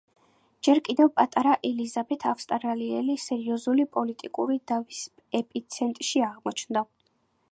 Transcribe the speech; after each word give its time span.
ჯერ 0.67 0.79
კიდევ 0.85 1.09
პატარა 1.19 1.51
ელიზაბეთ 1.69 2.25
ავსტრიელი 2.31 3.17
სერიოზული 3.25 3.87
პოლიტიკური 3.97 4.59
დავის 4.73 5.05
ეპიცენტრში 5.43 6.25
აღმოჩნდა. 6.31 6.87